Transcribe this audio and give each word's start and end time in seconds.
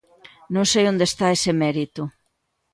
Non 0.53 0.65
sei 0.71 0.85
onde 0.91 1.05
está 1.09 1.27
ese 1.37 1.51
mérito. 1.63 2.01